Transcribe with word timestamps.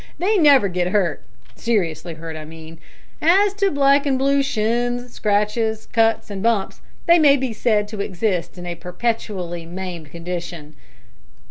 They 0.17 0.35
never 0.39 0.67
get 0.67 0.87
hurt 0.87 1.21
seriously 1.55 2.15
hurt, 2.15 2.35
I 2.35 2.43
mean. 2.43 2.79
As 3.21 3.53
to 3.53 3.69
black 3.69 4.07
and 4.07 4.17
blue 4.17 4.41
shins, 4.41 5.13
scratches, 5.13 5.85
cuts, 5.91 6.31
and 6.31 6.41
bumps, 6.41 6.81
they 7.05 7.19
may 7.19 7.37
be 7.37 7.53
said 7.53 7.87
to 7.89 7.99
exist 8.01 8.57
in 8.57 8.65
a 8.65 8.73
perpetually 8.73 9.63
maimed 9.67 10.09
condition." 10.09 10.75